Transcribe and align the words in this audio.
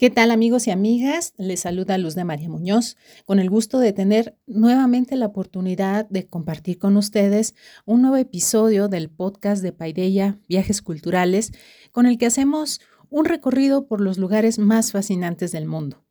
¿Qué 0.00 0.08
tal 0.08 0.30
amigos 0.30 0.66
y 0.66 0.70
amigas? 0.70 1.34
Les 1.36 1.60
saluda 1.60 1.98
Luz 1.98 2.14
de 2.14 2.24
María 2.24 2.48
Muñoz, 2.48 2.96
con 3.26 3.38
el 3.38 3.50
gusto 3.50 3.78
de 3.78 3.92
tener 3.92 4.34
nuevamente 4.46 5.14
la 5.14 5.26
oportunidad 5.26 6.08
de 6.08 6.26
compartir 6.26 6.78
con 6.78 6.96
ustedes 6.96 7.54
un 7.84 8.00
nuevo 8.00 8.16
episodio 8.16 8.88
del 8.88 9.10
podcast 9.10 9.62
de 9.62 9.74
Paideya 9.74 10.40
Viajes 10.48 10.80
Culturales, 10.80 11.52
con 11.92 12.06
el 12.06 12.16
que 12.16 12.24
hacemos 12.24 12.80
un 13.10 13.26
recorrido 13.26 13.88
por 13.88 14.00
los 14.00 14.16
lugares 14.16 14.58
más 14.58 14.90
fascinantes 14.90 15.52
del 15.52 15.66
mundo. 15.66 16.02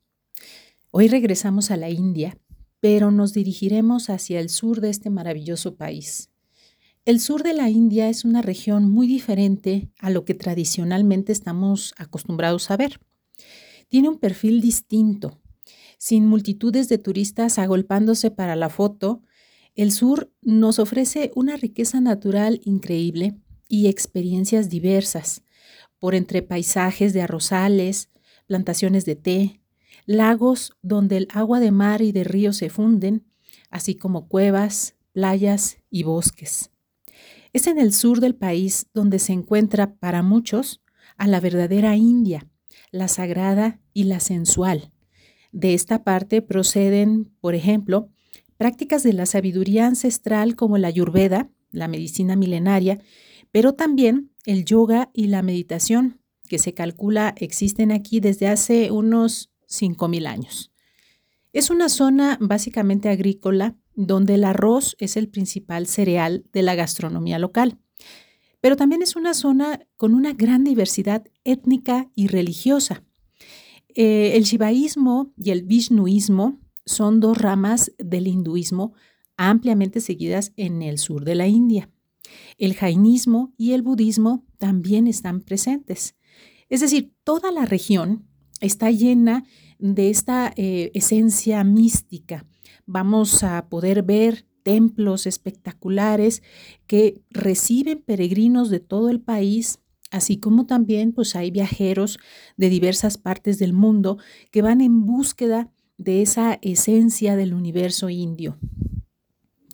Hoy 0.92 1.08
regresamos 1.08 1.72
a 1.72 1.76
la 1.76 1.90
India, 1.90 2.38
pero 2.80 3.10
nos 3.10 3.34
dirigiremos 3.34 4.12
hacia 4.12 4.40
el 4.40 4.50
sur 4.50 4.82
de 4.82 4.92
este 4.92 5.10
maravilloso 5.10 5.78
país. 5.78 6.30
El 7.06 7.20
sur 7.20 7.42
de 7.42 7.56
la 7.56 7.72
India 7.72 8.08
es 8.08 8.24
una 8.24 8.44
región 8.44 8.88
muy 8.88 9.08
diferente 9.08 9.90
a 9.98 10.12
lo 10.12 10.26
que 10.26 10.36
tradicionalmente 10.36 11.32
estamos 11.32 11.96
acostumbrados 11.98 12.70
a 12.70 12.78
ver 12.78 13.00
tiene 13.90 14.10
un 14.10 14.18
perfil 14.18 14.62
distinto. 14.62 15.42
Sin 15.98 16.26
multitudes 16.26 16.88
de 16.88 16.98
turistas 16.98 17.60
agolpándose 17.60 18.32
para 18.32 18.56
la 18.56 18.70
foto, 18.70 19.22
el 19.76 19.92
sur 19.92 20.32
nos 20.42 20.80
ofrece 20.80 21.32
una 21.36 21.58
riqueza 21.58 22.00
natural 22.02 22.62
increíble 22.64 23.36
y 23.68 23.88
experiencias 23.88 24.70
diversas, 24.70 25.44
por 26.00 26.16
entre 26.16 26.42
paisajes 26.42 27.14
de 27.14 27.22
arrozales, 27.22 28.10
plantaciones 28.48 29.06
de 29.06 29.16
té, 29.16 29.62
lagos 30.06 30.74
donde 30.82 31.18
el 31.18 31.28
agua 31.32 31.60
de 31.60 31.72
mar 31.72 32.02
y 32.02 32.12
de 32.12 32.24
río 32.24 32.52
se 32.52 32.70
funden, 32.70 33.26
así 33.70 33.96
como 33.96 34.28
cuevas, 34.28 34.96
playas 35.12 35.78
y 35.90 36.04
bosques. 36.04 36.72
Es 37.54 37.68
en 37.68 37.78
el 37.78 37.94
sur 37.94 38.20
del 38.20 38.36
país 38.36 38.88
donde 38.94 39.20
se 39.20 39.34
encuentra 39.34 39.96
para 39.96 40.24
muchos 40.24 40.82
a 41.18 41.28
la 41.28 41.40
verdadera 41.40 41.96
India, 41.96 42.49
la 42.92 43.08
sagrada 43.08 43.80
y 43.94 44.06
la 44.06 44.20
sensual. 44.20 44.92
De 45.52 45.74
esta 45.74 46.04
parte 46.04 46.42
proceden, 46.42 47.32
por 47.42 47.56
ejemplo, 47.56 48.10
prácticas 48.58 49.04
de 49.04 49.14
la 49.14 49.26
sabiduría 49.26 49.88
ancestral 49.88 50.56
como 50.56 50.78
la 50.78 50.88
ayurveda, 50.90 51.50
la 51.72 51.88
medicina 51.88 52.36
milenaria, 52.36 53.00
pero 53.52 53.74
también 53.74 54.32
el 54.46 54.66
yoga 54.66 55.10
y 55.14 55.28
la 55.28 55.42
meditación, 55.42 56.22
que 56.48 56.60
se 56.60 56.74
calcula 56.74 57.36
existen 57.38 57.92
aquí 57.92 58.20
desde 58.20 58.48
hace 58.48 58.92
unos 58.92 59.52
5.000 59.70 60.28
años. 60.28 60.72
Es 61.54 61.70
una 61.70 61.90
zona 61.90 62.38
básicamente 62.42 63.10
agrícola 63.10 63.76
donde 63.96 64.36
el 64.36 64.44
arroz 64.44 64.96
es 65.00 65.18
el 65.18 65.30
principal 65.30 65.88
cereal 65.88 66.46
de 66.54 66.62
la 66.62 66.76
gastronomía 66.76 67.40
local 67.40 67.80
pero 68.62 68.76
también 68.76 69.02
es 69.02 69.16
una 69.16 69.34
zona 69.34 69.88
con 69.98 70.14
una 70.14 70.34
gran 70.34 70.64
diversidad 70.64 71.26
étnica 71.44 72.12
y 72.16 72.28
religiosa. 72.28 73.04
Eh, 73.96 74.34
el 74.36 74.44
shivaísmo 74.44 75.34
y 75.38 75.52
el 75.52 75.64
vishnuismo 75.64 76.60
son 76.86 77.20
dos 77.20 77.38
ramas 77.38 77.92
del 77.98 78.28
hinduismo 78.28 78.94
ampliamente 79.38 80.02
seguidas 80.02 80.52
en 80.58 80.82
el 80.82 80.98
sur 80.98 81.24
de 81.24 81.36
la 81.36 81.48
India. 81.48 81.90
El 82.58 82.74
jainismo 82.74 83.54
y 83.58 83.72
el 83.72 83.82
budismo 83.82 84.46
también 84.58 85.08
están 85.08 85.42
presentes. 85.42 86.16
Es 86.70 86.82
decir, 86.82 87.14
toda 87.24 87.52
la 87.52 87.66
región 87.66 88.28
está 88.60 88.92
llena 88.92 89.46
de 89.80 90.10
esta 90.10 90.54
eh, 90.56 90.92
esencia 90.94 91.64
mística. 91.64 92.46
Vamos 92.86 93.44
a 93.44 93.70
poder 93.70 94.04
ver 94.04 94.46
templos 94.70 95.26
espectaculares 95.26 96.44
que 96.86 97.24
reciben 97.32 98.04
peregrinos 98.04 98.70
de 98.70 98.80
todo 98.80 99.10
el 99.10 99.20
país, 99.20 99.80
así 100.12 100.38
como 100.38 100.68
también 100.68 101.12
pues 101.12 101.36
hay 101.36 101.50
viajeros 101.50 102.20
de 102.56 102.70
diversas 102.70 103.18
partes 103.18 103.58
del 103.58 103.74
mundo 103.74 104.20
que 104.52 104.62
van 104.62 104.82
en 104.82 105.08
búsqueda 105.08 105.72
de 105.98 106.22
esa 106.22 106.60
esencia 106.62 107.36
del 107.36 107.56
universo 107.56 108.12
indio. 108.12 108.60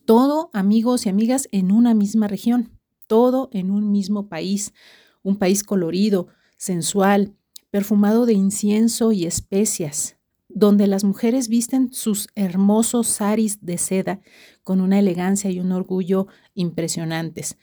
Todo, 0.05 0.49
amigos 0.53 1.05
y 1.05 1.09
amigas, 1.09 1.49
en 1.51 1.73
una 1.73 1.93
misma 1.93 2.29
región, 2.29 2.79
todo 3.05 3.49
en 3.51 3.71
un 3.71 3.91
mismo 3.91 4.29
país, 4.29 4.73
un 5.23 5.35
país 5.35 5.65
colorido, 5.65 6.29
sensual, 6.55 7.35
perfumado 7.69 8.25
de 8.25 8.31
incienso 8.31 9.11
y 9.11 9.25
especias, 9.25 10.15
donde 10.55 10.87
las 10.87 11.03
mujeres 11.03 11.49
visten 11.49 11.91
sus 11.91 12.29
hermosos 12.33 13.07
saris 13.07 13.59
de 13.61 13.77
seda 13.77 14.21
con 14.63 14.79
una 14.79 14.97
elegancia 14.97 15.51
y 15.51 15.59
un 15.59 15.73
orgullo 15.73 16.27
impresionantes. 16.53 17.57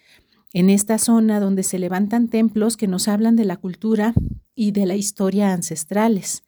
En 0.52 0.68
esta 0.68 0.98
zona 0.98 1.40
donde 1.40 1.62
se 1.62 1.78
levantan 1.78 2.28
templos 2.28 2.76
que 2.76 2.86
nos 2.86 3.08
hablan 3.08 3.34
de 3.34 3.46
la 3.46 3.56
cultura 3.56 4.12
y 4.54 4.72
de 4.72 4.84
la 4.84 4.94
historia 4.94 5.54
ancestrales, 5.54 6.44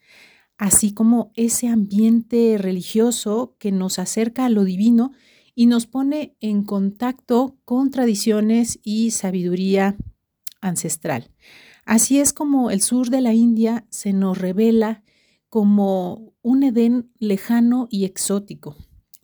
así 0.59 0.93
como 0.93 1.33
ese 1.35 1.69
ambiente 1.69 2.57
religioso 2.59 3.57
que 3.59 3.73
nos 3.73 3.99
acerca 3.99 4.45
a 4.45 4.51
lo 4.51 4.65
divino 4.65 5.13
y 5.55 5.65
nos 5.65 5.87
pone 5.87 6.37
en 6.41 6.63
contacto 6.63 7.57
con 7.65 7.91
tradiciones 7.91 8.81
y 8.83 9.13
sabiduría 9.13 9.97
ancestral. 10.61 11.31
Así 11.87 12.21
es 12.21 12.35
como 12.35 12.71
el 12.71 12.83
sur 12.83 13.09
de 13.09 13.23
la 13.23 13.33
India 13.33 13.87
se 13.89 14.13
nos 14.13 14.37
revela 14.37 15.04
como 15.55 16.35
un 16.43 16.65
Edén 16.65 17.13
lejano 17.21 17.87
y 17.89 18.07
exótico, 18.07 18.75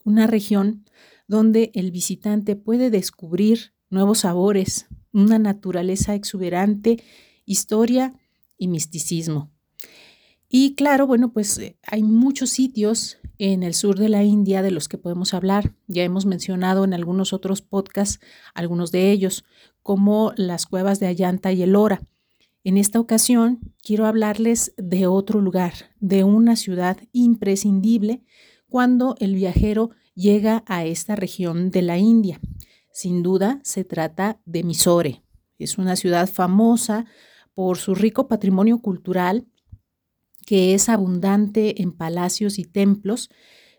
una 0.04 0.28
región 0.28 0.84
donde 1.26 1.72
el 1.74 1.90
visitante 1.90 2.54
puede 2.54 2.88
descubrir 2.88 3.74
nuevos 3.88 4.20
sabores, 4.20 4.86
una 5.12 5.40
naturaleza 5.40 6.14
exuberante, 6.14 7.02
historia 7.46 8.14
y 8.56 8.68
misticismo. 8.68 9.50
Y 10.48 10.76
claro, 10.76 11.08
bueno, 11.08 11.32
pues 11.32 11.58
eh, 11.58 11.76
hay 11.82 12.04
muchos 12.04 12.50
sitios 12.50 13.18
en 13.38 13.64
el 13.64 13.74
sur 13.74 13.98
de 13.98 14.08
la 14.08 14.22
India 14.22 14.62
de 14.62 14.70
los 14.70 14.86
que 14.86 14.98
podemos 14.98 15.34
hablar. 15.34 15.74
Ya 15.88 16.04
hemos 16.04 16.26
mencionado 16.26 16.84
en 16.84 16.94
algunos 16.94 17.32
otros 17.32 17.60
podcasts 17.60 18.20
algunos 18.54 18.92
de 18.92 19.10
ellos, 19.10 19.44
como 19.82 20.32
las 20.36 20.66
cuevas 20.66 21.00
de 21.00 21.08
Ayanta 21.08 21.50
y 21.50 21.64
Elora. 21.64 22.02
En 22.62 22.76
esta 22.76 23.00
ocasión 23.00 23.60
quiero 23.82 24.06
hablarles 24.06 24.74
de 24.76 25.06
otro 25.06 25.40
lugar, 25.40 25.72
de 25.98 26.24
una 26.24 26.56
ciudad 26.56 26.98
imprescindible 27.12 28.22
cuando 28.68 29.14
el 29.18 29.34
viajero 29.34 29.90
llega 30.14 30.62
a 30.66 30.84
esta 30.84 31.16
región 31.16 31.70
de 31.70 31.80
la 31.80 31.96
India. 31.96 32.38
Sin 32.92 33.22
duda 33.22 33.60
se 33.64 33.84
trata 33.84 34.40
de 34.44 34.62
Mysore. 34.62 35.22
Es 35.58 35.78
una 35.78 35.96
ciudad 35.96 36.28
famosa 36.28 37.06
por 37.54 37.78
su 37.78 37.94
rico 37.94 38.28
patrimonio 38.28 38.80
cultural 38.80 39.46
que 40.44 40.74
es 40.74 40.88
abundante 40.88 41.80
en 41.80 41.92
palacios 41.92 42.58
y 42.58 42.64
templos, 42.64 43.30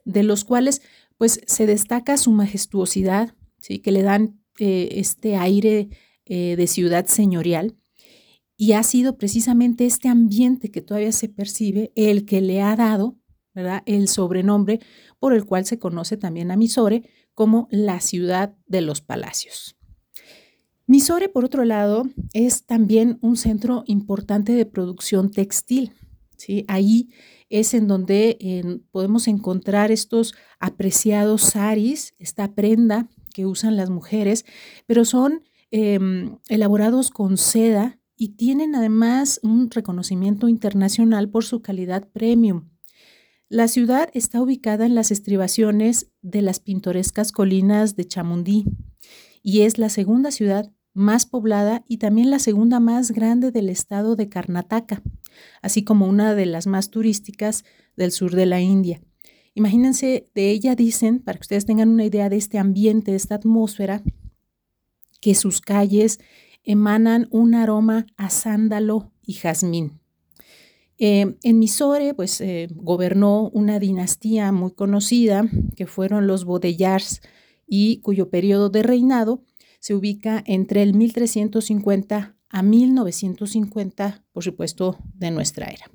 de 0.06 0.24
los 0.24 0.44
cuales 0.44 0.82
pues 1.18 1.42
se 1.46 1.68
destaca 1.68 2.18
su 2.18 2.32
majestuosidad, 2.32 3.36
¿sí? 3.60 3.80
que 3.80 3.92
le 3.92 4.02
dan 4.02 4.40
eh, 4.58 4.90
este 4.94 5.36
aire 5.36 5.90
eh, 6.26 6.56
de 6.56 6.68
ciudad 6.68 7.06
señorial 7.06 7.76
y 8.62 8.74
ha 8.74 8.84
sido 8.84 9.18
precisamente 9.18 9.88
este 9.88 10.08
ambiente 10.08 10.70
que 10.70 10.84
todavía 10.84 11.12
se 11.14 11.28
percibe 11.28 11.92
el 11.96 12.26
que 12.26 12.42
le 12.42 12.62
ha 12.62 12.76
dado 12.76 13.18
el 13.88 14.08
sobrenombre 14.08 14.80
por 15.18 15.34
el 15.34 15.46
cual 15.46 15.66
se 15.66 15.80
conoce 15.80 16.16
también 16.16 16.52
a 16.52 16.58
Misore 16.58 17.10
como 17.34 17.68
la 17.72 18.00
ciudad 18.02 18.56
de 18.68 18.82
los 18.82 19.02
palacios. 19.02 19.78
Misore, 20.86 21.28
por 21.28 21.44
otro 21.44 21.66
lado, 21.66 22.04
es 22.34 22.68
también 22.68 23.18
un 23.22 23.36
centro 23.36 23.84
importante 23.88 24.52
de 24.52 24.68
producción 24.68 25.32
textil. 25.32 25.94
¿sí? 26.38 26.64
Ahí 26.68 27.10
es 27.50 27.74
en 27.74 27.88
donde 27.88 28.80
podemos 28.92 29.28
encontrar 29.28 29.92
estos 29.92 30.36
apreciados 30.60 31.42
saris, 31.42 32.14
esta 32.20 32.54
prenda 32.54 33.10
que 33.34 33.48
usan 33.48 33.76
las 33.76 33.90
mujeres, 33.90 34.46
pero 34.86 35.04
son 35.04 35.42
em, 35.72 36.38
elaborados 36.48 37.10
con 37.10 37.38
seda 37.38 37.98
y 38.22 38.36
tienen 38.36 38.76
además 38.76 39.40
un 39.42 39.72
reconocimiento 39.72 40.48
internacional 40.48 41.28
por 41.28 41.44
su 41.44 41.64
calidad 41.64 42.08
premium. 42.10 42.70
La 43.50 43.68
ciudad 43.68 44.12
está 44.14 44.40
ubicada 44.40 44.86
en 44.86 44.94
las 44.94 45.10
estribaciones 45.10 46.12
de 46.22 46.44
las 46.44 46.60
pintorescas 46.60 47.32
colinas 47.32 47.96
de 47.96 48.06
Chamundí 48.06 48.66
y 49.42 49.62
es 49.62 49.80
la 49.80 49.90
segunda 49.90 50.30
ciudad 50.30 50.72
más 50.94 51.26
poblada 51.26 51.84
y 51.88 51.98
también 51.98 52.30
la 52.30 52.38
segunda 52.38 52.80
más 52.80 53.10
grande 53.10 53.50
del 53.50 53.70
estado 53.70 54.16
de 54.16 54.30
Karnataka, 54.30 55.02
así 55.64 55.84
como 55.84 56.06
una 56.06 56.36
de 56.36 56.46
las 56.46 56.68
más 56.68 56.92
turísticas 56.92 57.66
del 57.98 58.12
sur 58.12 58.36
de 58.36 58.46
la 58.46 58.62
India. 58.62 59.02
Imagínense, 59.56 60.30
de 60.36 60.52
ella 60.52 60.76
dicen, 60.76 61.22
para 61.22 61.40
que 61.40 61.46
ustedes 61.46 61.66
tengan 61.66 61.90
una 61.90 62.06
idea 62.06 62.30
de 62.30 62.38
este 62.38 62.60
ambiente, 62.60 63.10
de 63.10 63.18
esta 63.18 63.34
atmósfera, 63.34 64.04
que 65.22 65.34
sus 65.34 65.60
calles 65.60 66.20
emanan 66.64 67.28
un 67.32 67.56
aroma 67.56 68.06
a 68.18 68.30
sándalo 68.30 69.12
y 69.22 69.34
jazmín. 69.34 70.00
Eh, 70.98 71.36
en 71.42 71.60
Misore, 71.60 72.14
pues 72.14 72.42
eh, 72.42 72.68
gobernó 72.72 73.50
una 73.50 73.80
dinastía 73.80 74.52
muy 74.52 74.72
conocida, 74.72 75.46
que 75.76 75.88
fueron 75.88 76.28
los 76.28 76.46
Bodeyars, 76.46 77.22
y 77.68 78.02
cuyo 78.02 78.30
periodo 78.30 78.70
de 78.70 78.84
reinado 78.84 79.44
se 79.80 79.96
ubica 79.96 80.44
entre 80.46 80.84
el 80.84 80.94
1350 80.94 82.36
a 82.50 82.64
1950, 82.64 84.26
por 84.32 84.44
supuesto, 84.44 84.98
de 85.16 85.32
nuestra 85.32 85.68
era. 85.68 85.90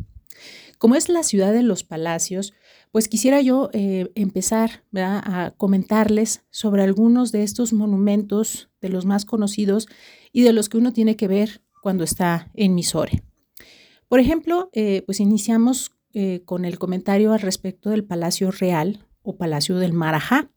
Como 0.78 0.96
es 0.96 1.08
la 1.08 1.22
ciudad 1.22 1.52
de 1.52 1.62
los 1.62 1.84
palacios, 1.84 2.52
pues 2.96 3.08
quisiera 3.08 3.42
yo 3.42 3.68
eh, 3.74 4.10
empezar 4.14 4.82
a 4.94 5.52
comentarles 5.58 6.46
sobre 6.48 6.82
algunos 6.82 7.30
de 7.30 7.42
estos 7.42 7.74
monumentos, 7.74 8.70
de 8.80 8.88
los 8.88 9.04
más 9.04 9.26
conocidos 9.26 9.86
y 10.32 10.44
de 10.44 10.54
los 10.54 10.70
que 10.70 10.78
uno 10.78 10.94
tiene 10.94 11.14
que 11.14 11.28
ver 11.28 11.60
cuando 11.82 12.04
está 12.04 12.50
en 12.54 12.74
Misore. 12.74 13.22
Por 14.08 14.18
ejemplo, 14.18 14.70
eh, 14.72 15.02
pues 15.04 15.20
iniciamos 15.20 15.92
eh, 16.14 16.40
con 16.46 16.64
el 16.64 16.78
comentario 16.78 17.34
al 17.34 17.40
respecto 17.40 17.90
del 17.90 18.02
Palacio 18.02 18.50
Real 18.50 19.06
o 19.20 19.36
Palacio 19.36 19.76
del 19.76 19.92
Marajá, 19.92 20.50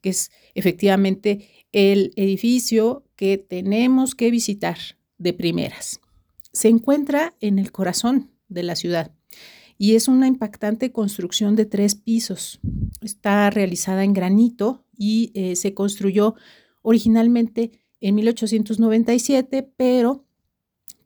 que 0.00 0.10
es 0.10 0.30
efectivamente 0.54 1.66
el 1.72 2.12
edificio 2.14 3.04
que 3.16 3.36
tenemos 3.36 4.14
que 4.14 4.30
visitar 4.30 4.78
de 5.18 5.32
primeras. 5.32 5.98
Se 6.52 6.68
encuentra 6.68 7.34
en 7.40 7.58
el 7.58 7.72
corazón 7.72 8.30
de 8.46 8.62
la 8.62 8.76
ciudad 8.76 9.10
y 9.78 9.94
es 9.94 10.08
una 10.08 10.26
impactante 10.26 10.92
construcción 10.92 11.56
de 11.56 11.66
tres 11.66 11.94
pisos. 11.94 12.60
Está 13.02 13.50
realizada 13.50 14.04
en 14.04 14.12
granito 14.12 14.84
y 14.96 15.32
eh, 15.34 15.56
se 15.56 15.74
construyó 15.74 16.34
originalmente 16.82 17.72
en 18.00 18.14
1897, 18.16 19.72
pero 19.76 20.24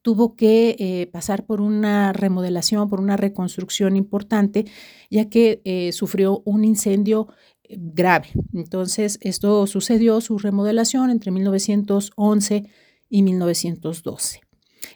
tuvo 0.02 0.36
que 0.36 0.76
eh, 0.78 1.06
pasar 1.12 1.44
por 1.46 1.60
una 1.60 2.12
remodelación, 2.12 2.88
por 2.88 3.00
una 3.00 3.16
reconstrucción 3.16 3.96
importante, 3.96 4.66
ya 5.10 5.28
que 5.28 5.60
eh, 5.64 5.92
sufrió 5.92 6.42
un 6.44 6.64
incendio 6.64 7.28
grave. 7.68 8.28
Entonces, 8.54 9.18
esto 9.20 9.66
sucedió, 9.66 10.20
su 10.20 10.38
remodelación 10.38 11.10
entre 11.10 11.30
1911 11.30 12.64
y 13.10 13.22
1912. 13.22 14.47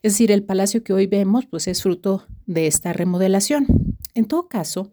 Es 0.02 0.14
decir, 0.14 0.32
el 0.32 0.44
palacio 0.44 0.82
que 0.82 0.92
hoy 0.92 1.06
vemos 1.06 1.46
pues 1.46 1.68
es 1.68 1.82
fruto 1.82 2.26
de 2.46 2.66
esta 2.66 2.92
remodelación. 2.92 3.66
En 4.14 4.26
todo 4.26 4.48
caso, 4.48 4.92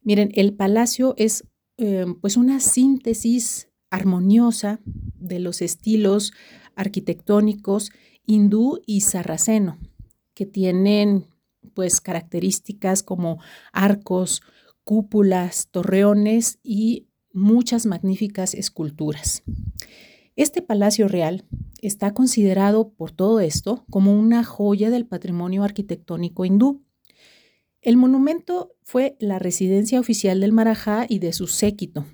miren, 0.00 0.30
el 0.34 0.54
palacio 0.54 1.14
es 1.18 1.44
em, 1.76 2.14
pues 2.20 2.36
una 2.36 2.60
síntesis 2.60 3.68
armoniosa 3.90 4.80
de 4.84 5.40
los 5.40 5.60
estilos 5.60 6.32
arquitectónicos 6.74 7.90
hindú 8.24 8.80
y 8.86 9.02
sarraceno, 9.02 9.78
que 10.34 10.46
tienen 10.46 11.26
pues 11.74 12.00
características 12.00 13.02
como 13.02 13.38
arcos, 13.72 14.42
cúpulas, 14.84 15.68
torreones 15.70 16.58
y 16.62 17.08
muchas 17.32 17.86
magníficas 17.86 18.54
esculturas. 18.54 19.42
Este 20.36 20.62
palacio 20.62 21.08
real 21.08 21.44
está 21.86 22.12
considerado 22.14 22.90
por 22.90 23.12
todo 23.12 23.40
esto 23.40 23.84
como 23.90 24.12
una 24.14 24.44
joya 24.44 24.90
del 24.90 25.06
patrimonio 25.06 25.62
arquitectónico 25.62 26.44
hindú. 26.44 26.84
El 27.80 27.96
monumento 27.96 28.74
fue 28.82 29.16
la 29.20 29.38
residencia 29.38 30.00
oficial 30.00 30.40
del 30.40 30.52
Marajá 30.52 31.06
y 31.08 31.18
de 31.18 31.32
su 31.32 31.46
séquito. 31.46 32.04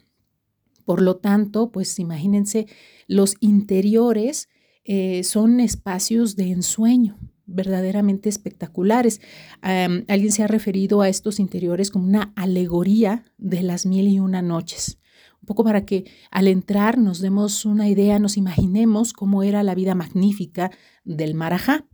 Por 0.84 1.00
lo 1.00 1.16
tanto, 1.16 1.70
pues 1.70 1.98
imagínense, 1.98 2.66
los 3.06 3.36
interiores 3.40 4.48
eh, 4.84 5.22
son 5.24 5.60
espacios 5.60 6.36
de 6.36 6.50
ensueño 6.50 7.18
verdaderamente 7.46 8.28
espectaculares. 8.28 9.20
alguien 9.60 10.32
se 10.32 10.42
ha 10.42 10.46
referido 10.46 11.02
a 11.02 11.08
estos 11.08 11.38
interiores 11.38 11.90
como 11.90 12.06
una 12.06 12.32
alegoría 12.36 13.24
de 13.36 13.62
las 13.62 13.84
mil 13.84 14.08
y 14.08 14.20
una 14.20 14.40
noches 14.42 14.98
un 15.42 15.46
poco 15.46 15.64
para 15.64 15.84
que 15.84 16.04
al 16.30 16.46
entrar 16.46 16.98
nos 16.98 17.20
demos 17.20 17.64
una 17.64 17.88
idea, 17.88 18.20
nos 18.20 18.36
imaginemos 18.36 19.12
cómo 19.12 19.42
era 19.42 19.64
la 19.64 19.74
vida 19.74 19.96
magnífica 19.96 20.70
del 21.04 21.34
Marajá. 21.34 21.86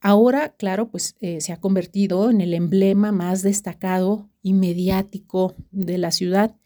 Ahora, 0.00 0.54
claro, 0.56 0.90
pues 0.90 1.16
eh, 1.20 1.40
se 1.42 1.52
ha 1.52 1.60
convertido 1.60 2.30
en 2.30 2.40
el 2.40 2.54
emblema 2.54 3.12
más 3.12 3.42
destacado 3.42 4.30
y 4.42 4.54
mediático 4.54 5.54
de 5.70 5.98
la 5.98 6.12
ciudad, 6.12 6.56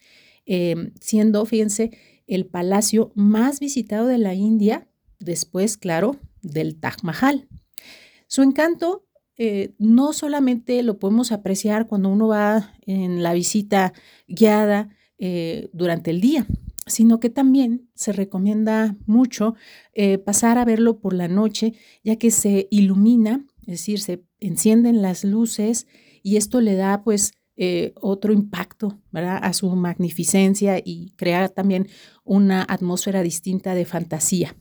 em, 0.46 0.92
siendo, 1.00 1.44
fíjense, 1.44 1.90
el 2.26 2.46
palacio 2.46 3.10
más 3.14 3.58
visitado 3.58 4.06
de 4.06 4.18
la 4.18 4.34
India, 4.34 4.88
después, 5.18 5.76
claro, 5.76 6.16
del 6.42 6.78
Taj 6.78 7.02
Mahal. 7.02 7.48
Su 8.28 8.42
encanto 8.42 9.06
eh, 9.36 9.74
no 9.78 10.12
solamente 10.12 10.82
lo 10.82 10.98
podemos 10.98 11.32
apreciar 11.32 11.88
cuando 11.88 12.10
uno 12.10 12.28
va 12.28 12.74
en 12.86 13.22
la 13.22 13.32
visita 13.32 13.92
guiada, 14.28 14.90
eh, 15.24 15.70
durante 15.72 16.10
el 16.10 16.20
día, 16.20 16.48
sino 16.84 17.20
que 17.20 17.30
también 17.30 17.88
se 17.94 18.12
recomienda 18.12 18.96
mucho 19.06 19.54
eh, 19.94 20.18
pasar 20.18 20.58
a 20.58 20.64
verlo 20.64 20.98
por 20.98 21.14
la 21.14 21.28
noche, 21.28 21.74
ya 22.02 22.16
que 22.16 22.32
se 22.32 22.66
ilumina, 22.72 23.46
es 23.60 23.66
decir, 23.68 24.00
se 24.00 24.24
encienden 24.40 25.00
las 25.00 25.22
luces 25.22 25.86
y 26.24 26.38
esto 26.38 26.60
le 26.60 26.74
da 26.74 27.04
pues 27.04 27.34
eh, 27.54 27.92
otro 28.00 28.32
impacto 28.32 28.98
¿verdad? 29.12 29.38
a 29.40 29.52
su 29.52 29.70
magnificencia 29.76 30.82
y 30.84 31.12
crea 31.14 31.48
también 31.48 31.86
una 32.24 32.66
atmósfera 32.68 33.22
distinta 33.22 33.76
de 33.76 33.84
fantasía. 33.84 34.56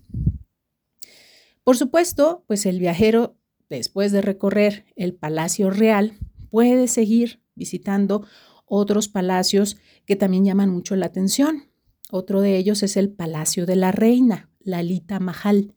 Por 1.64 1.76
supuesto, 1.76 2.44
pues 2.46 2.68
el 2.68 2.78
viajero, 2.78 3.36
después 3.68 4.12
de 4.12 4.22
recorrer 4.22 4.86
el 4.96 5.16
Palacio 5.16 5.72
Real, 5.72 6.20
puede 6.52 6.88
seguir 6.88 7.42
visitando 7.56 8.28
otros 8.74 9.10
palacios 9.10 9.76
que 10.06 10.16
también 10.16 10.46
llaman 10.46 10.70
mucho 10.70 10.96
la 10.96 11.08
atención. 11.08 11.66
Otro 12.10 12.40
de 12.40 12.58
ellos 12.58 12.84
es 12.84 12.96
el 12.96 13.10
Palacio 13.10 13.66
de 13.66 13.76
la 13.76 13.92
Reina, 13.92 14.50
Lalita 14.62 15.20
Mahal. 15.20 15.76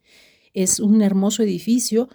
Es 0.53 0.79
un 0.79 1.03
hermoso 1.03 1.43
edificio 1.43 2.09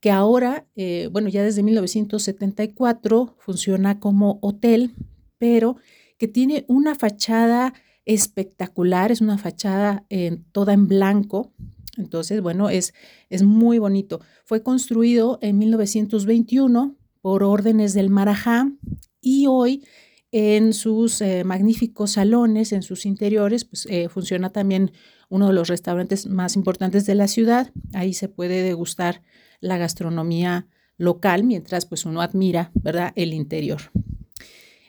que 0.00 0.10
ahora, 0.10 0.66
eh, 0.74 1.10
bueno, 1.12 1.28
ya 1.28 1.42
desde 1.42 1.62
1974 1.62 3.36
funciona 3.38 4.00
como 4.00 4.38
hotel, 4.40 4.94
pero 5.36 5.76
que 6.16 6.28
tiene 6.28 6.64
una 6.66 6.94
fachada 6.94 7.74
espectacular, 8.06 9.12
es 9.12 9.20
una 9.20 9.36
fachada 9.36 10.06
toda 10.52 10.72
en 10.72 10.88
blanco. 10.88 11.52
Entonces, 11.98 12.40
bueno, 12.40 12.70
es, 12.70 12.94
es 13.28 13.42
muy 13.42 13.78
bonito. 13.78 14.22
Fue 14.46 14.62
construido 14.62 15.38
en 15.42 15.58
1921 15.58 16.96
por 17.20 17.42
órdenes 17.42 17.92
del 17.92 18.08
Marajá 18.08 18.72
y 19.20 19.46
hoy 19.46 19.84
en 20.32 20.72
sus 20.72 21.20
eh, 21.20 21.44
magníficos 21.44 22.12
salones, 22.12 22.72
en 22.72 22.82
sus 22.82 23.04
interiores, 23.04 23.66
pues 23.66 23.86
eh, 23.90 24.08
funciona 24.08 24.50
también 24.50 24.90
uno 25.28 25.48
de 25.48 25.52
los 25.52 25.68
restaurantes 25.68 26.26
más 26.26 26.56
importantes 26.56 27.04
de 27.04 27.14
la 27.14 27.28
ciudad. 27.28 27.70
Ahí 27.92 28.14
se 28.14 28.28
puede 28.28 28.62
degustar 28.62 29.22
la 29.60 29.76
gastronomía 29.76 30.66
local 30.96 31.44
mientras 31.44 31.84
pues 31.84 32.06
uno 32.06 32.22
admira, 32.22 32.72
¿verdad?, 32.74 33.12
el 33.14 33.34
interior. 33.34 33.82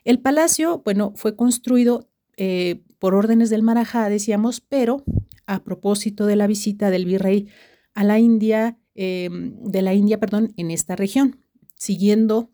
El 0.06 0.19
palacio, 0.19 0.82
bueno, 0.84 1.12
fue 1.15 1.36
construido 1.36 2.10
eh, 2.38 2.82
por 2.98 3.13
órdenes 3.13 3.50
del 3.50 3.63
Marajá, 3.63 4.08
decíamos, 4.08 4.62
pero 4.62 5.03
a 5.46 5.63
propósito 5.63 6.25
de 6.25 6.38
la 6.38 6.48
visita 6.48 6.89
del 6.89 7.06
virrey 7.06 7.48
a 7.94 8.06
la 8.06 8.18
India, 8.18 8.79
de 8.96 9.82
la 9.82 9.94
India, 9.94 10.20
perdón, 10.20 10.53
en 10.56 10.72
esta 10.72 10.96
región, 10.96 11.39
siguiendo 11.75 12.51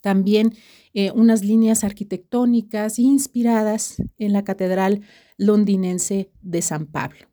también 0.00 0.54
eh, 0.94 1.10
unas 1.12 1.44
líneas 1.44 1.84
arquitectónicas 1.84 2.98
inspiradas 2.98 3.96
en 4.18 4.32
la 4.32 4.44
Catedral 4.44 5.02
londinense 5.38 6.30
de 6.42 6.62
San 6.62 6.86
Pablo. 6.86 7.26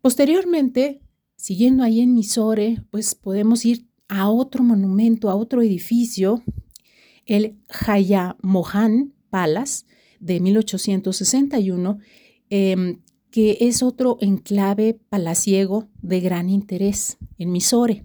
Posteriormente, 0.00 1.00
siguiendo 1.36 1.82
ahí 1.82 2.00
en 2.00 2.14
Misore, 2.14 2.82
pues 2.90 3.14
podemos 3.14 3.64
ir 3.64 3.86
a 4.08 4.28
otro 4.30 4.62
monumento, 4.62 5.30
a 5.30 5.34
otro 5.36 5.62
edificio, 5.62 6.42
el 7.26 7.58
Hayamohan 7.68 9.12
Palace 9.30 9.84
de 10.20 10.40
1861, 10.40 11.98
em, 12.50 13.00
que 13.30 13.58
es 13.60 13.82
otro 13.82 14.16
enclave 14.20 14.98
palaciego 15.08 15.88
de 16.00 16.20
gran 16.20 16.48
interés 16.48 17.18
en 17.36 17.52
Misore. 17.52 18.04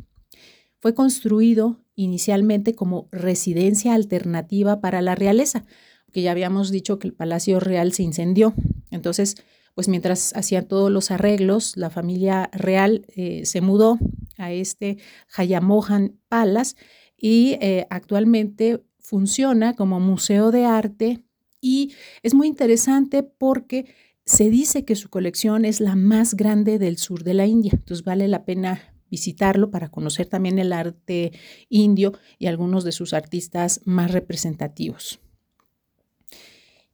Fue 0.80 0.94
construido 0.94 1.83
inicialmente 1.96 2.74
como 2.74 3.08
residencia 3.12 3.94
alternativa 3.94 4.82
para 4.82 5.02
la 5.02 5.16
realeza, 5.16 5.66
que 6.12 6.22
ya 6.22 6.32
habíamos 6.32 6.72
dicho 6.72 7.00
que 7.00 7.08
el 7.08 7.14
Palacio 7.14 7.60
Real 7.60 7.94
se 7.94 8.04
incendió. 8.04 8.54
Entonces, 8.92 9.36
pues 9.76 9.88
mientras 9.88 10.36
hacían 10.36 10.68
todos 10.68 10.92
los 10.92 11.12
arreglos, 11.12 11.76
la 11.78 11.90
familia 11.90 12.50
real 12.54 13.06
eh, 13.16 13.46
se 13.46 13.62
mudó 13.62 13.98
a 14.38 14.52
este 14.52 14.98
Hayamohan 15.36 16.20
Palace 16.30 16.76
y 17.18 17.58
eh, 17.62 17.88
actualmente 17.90 18.84
funciona 19.00 19.74
como 19.76 20.00
museo 20.00 20.52
de 20.52 20.66
arte 20.66 21.24
y 21.60 21.94
es 22.22 22.34
muy 22.34 22.48
interesante 22.48 23.24
porque 23.24 23.86
se 24.26 24.50
dice 24.50 24.86
que 24.86 24.96
su 24.96 25.10
colección 25.10 25.66
es 25.66 25.80
la 25.80 25.96
más 25.96 26.36
grande 26.36 26.80
del 26.80 26.98
sur 26.98 27.24
de 27.24 27.34
la 27.34 27.46
India, 27.46 27.72
entonces 27.74 28.06
vale 28.06 28.28
la 28.28 28.46
pena 28.46 28.93
visitarlo 29.14 29.70
para 29.70 29.90
conocer 29.90 30.26
también 30.26 30.58
el 30.58 30.74
arte 30.74 31.34
indio 31.70 32.14
y 32.40 32.48
algunos 32.48 32.84
de 32.84 32.92
sus 32.92 33.14
artistas 33.14 33.80
más 33.86 34.10
representativos. 34.10 35.20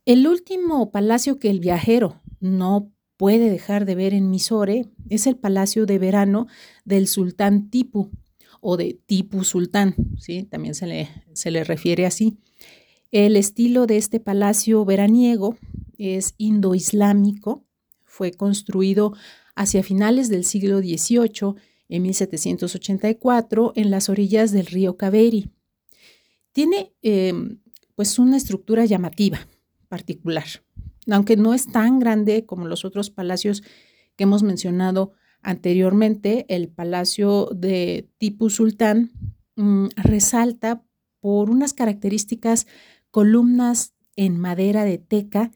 El 0.04 0.28
último 0.28 0.92
palacio 0.92 1.40
que 1.40 1.50
el 1.50 1.62
viajero 1.62 2.22
no 2.42 2.92
puede 3.16 3.50
dejar 3.50 3.86
de 3.86 3.96
ver 3.96 4.14
en 4.14 4.30
Misore 4.30 4.90
es 5.10 5.28
el 5.28 5.38
palacio 5.38 5.86
de 5.86 5.98
verano 5.98 6.48
del 6.84 7.08
sultán 7.08 7.70
Tipu 7.70 8.12
o 8.60 8.76
de 8.76 9.00
Tipu 9.06 9.46
Sultán, 9.46 9.96
¿sí? 10.18 10.44
también 10.44 10.76
se 10.76 10.88
le, 10.88 11.08
se 11.32 11.52
le 11.52 11.64
refiere 11.64 12.06
así. 12.06 12.38
El 13.12 13.38
estilo 13.38 13.88
de 13.88 13.96
este 13.96 14.20
palacio 14.20 14.84
veraniego 14.84 15.58
es 15.98 16.34
indoislámico, 16.38 17.64
fue 18.04 18.34
construido 18.34 19.14
hacia 19.56 19.84
finales 19.84 20.28
del 20.28 20.44
siglo 20.44 20.80
XVIII, 20.80 21.56
en 21.90 22.04
1784, 22.04 23.74
en 23.76 23.92
las 23.92 24.10
orillas 24.10 24.52
del 24.52 24.68
río 24.68 24.96
Kaveri. 24.96 25.50
Tiene 26.52 26.94
em, 27.02 27.60
pues 27.96 28.20
una 28.20 28.38
estructura 28.38 28.86
llamativa, 28.86 29.40
particular. 29.88 30.46
Aunque 31.12 31.36
no 31.36 31.54
es 31.54 31.68
tan 31.68 32.00
grande 32.00 32.46
como 32.46 32.68
los 32.68 32.86
otros 32.86 33.10
palacios 33.10 33.64
que 34.16 34.24
hemos 34.24 34.44
mencionado 34.44 35.14
anteriormente, 35.42 36.46
el 36.50 36.70
palacio 36.70 37.50
de 37.56 38.10
Tipu 38.18 38.50
Sultán 38.50 39.12
mm, 39.56 39.88
resalta 39.96 40.84
por 41.20 41.50
unas 41.50 41.74
características 41.74 42.68
columnas 43.12 43.94
en 44.16 44.40
madera 44.40 44.84
de 44.86 44.98
teca 44.98 45.52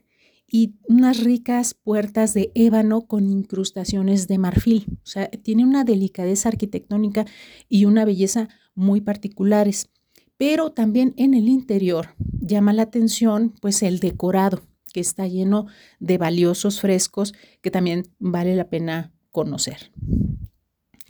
y 0.56 0.76
unas 0.88 1.24
ricas 1.24 1.74
puertas 1.74 2.36
de 2.36 2.52
ébano 2.54 3.08
con 3.08 3.28
incrustaciones 3.28 4.28
de 4.28 4.38
marfil. 4.38 4.86
O 5.04 5.08
sea, 5.08 5.28
tiene 5.28 5.64
una 5.64 5.84
delicadeza 5.84 6.50
arquitectónica 6.50 7.26
y 7.70 7.86
una 7.86 8.06
belleza 8.06 8.50
muy 8.76 9.02
particulares. 9.02 9.90
Pero 10.38 10.72
también 10.72 11.16
en 11.18 11.34
el 11.34 11.50
interior 11.50 12.10
llama 12.40 12.72
la 12.72 12.84
atención 12.84 13.56
pues 13.62 13.82
el 13.82 14.00
decorado, 14.00 14.62
que 14.94 15.00
está 15.00 15.26
lleno 15.26 15.66
de 16.00 16.20
valiosos 16.20 16.82
frescos 16.82 17.34
que 17.64 17.72
también 17.72 18.04
vale 18.20 18.56
la 18.56 18.70
pena 18.70 19.12
conocer. 19.32 19.92